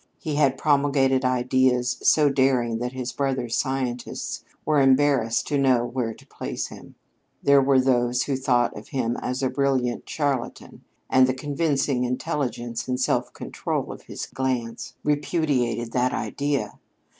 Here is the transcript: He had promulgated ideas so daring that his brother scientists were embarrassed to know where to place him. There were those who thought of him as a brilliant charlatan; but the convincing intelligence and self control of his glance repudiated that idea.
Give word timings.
He 0.17 0.33
had 0.33 0.57
promulgated 0.57 1.23
ideas 1.23 1.99
so 2.01 2.31
daring 2.31 2.79
that 2.79 2.93
his 2.93 3.11
brother 3.11 3.47
scientists 3.49 4.43
were 4.65 4.81
embarrassed 4.81 5.45
to 5.49 5.59
know 5.59 5.85
where 5.85 6.11
to 6.11 6.25
place 6.25 6.69
him. 6.69 6.95
There 7.43 7.61
were 7.61 7.79
those 7.79 8.23
who 8.23 8.35
thought 8.35 8.75
of 8.75 8.87
him 8.87 9.15
as 9.17 9.43
a 9.43 9.49
brilliant 9.51 10.09
charlatan; 10.09 10.81
but 11.07 11.27
the 11.27 11.35
convincing 11.35 12.03
intelligence 12.03 12.87
and 12.87 12.99
self 12.99 13.31
control 13.33 13.91
of 13.93 14.01
his 14.05 14.25
glance 14.25 14.95
repudiated 15.03 15.91
that 15.91 16.13
idea. 16.13 16.79